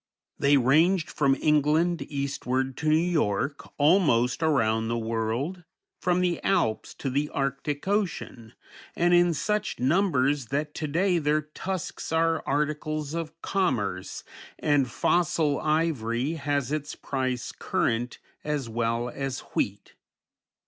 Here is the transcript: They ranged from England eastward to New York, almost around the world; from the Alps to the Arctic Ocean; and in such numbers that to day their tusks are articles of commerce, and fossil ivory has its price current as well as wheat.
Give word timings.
They 0.39 0.57
ranged 0.57 1.11
from 1.11 1.35
England 1.39 2.01
eastward 2.01 2.75
to 2.77 2.89
New 2.89 2.95
York, 2.95 3.69
almost 3.77 4.41
around 4.41 4.87
the 4.87 4.97
world; 4.97 5.63
from 5.99 6.21
the 6.21 6.41
Alps 6.43 6.95
to 6.95 7.11
the 7.11 7.29
Arctic 7.29 7.87
Ocean; 7.87 8.55
and 8.95 9.13
in 9.13 9.35
such 9.35 9.79
numbers 9.79 10.47
that 10.47 10.73
to 10.73 10.87
day 10.87 11.19
their 11.19 11.43
tusks 11.43 12.11
are 12.11 12.41
articles 12.47 13.13
of 13.13 13.39
commerce, 13.43 14.23
and 14.57 14.89
fossil 14.89 15.59
ivory 15.59 16.31
has 16.33 16.71
its 16.71 16.95
price 16.95 17.51
current 17.51 18.17
as 18.43 18.67
well 18.67 19.07
as 19.07 19.41
wheat. 19.53 19.93